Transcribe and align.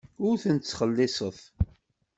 Ur 0.27 0.35
ten-ttxelliṣeɣ. 0.43 1.37